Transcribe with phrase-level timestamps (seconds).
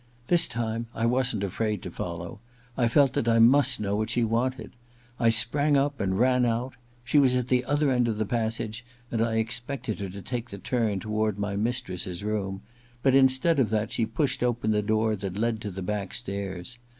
[0.29, 2.39] This time I wasn't afraid to follow—
[2.75, 4.71] I felt that I must know what she wanted.
[5.19, 6.73] I sprang up and ran out.
[7.03, 10.49] She was at the other end of the passage, and I expected her to take
[10.49, 12.61] the turn toward I50 THE LADY'S MAID'S BELL iv my mistress's room;
[13.03, 16.79] but instead of that she pushed open the door that led to the back stairs.